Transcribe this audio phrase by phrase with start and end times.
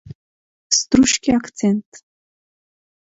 [0.77, 1.89] Struski akcent